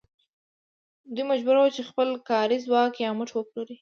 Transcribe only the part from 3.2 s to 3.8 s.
وپلوري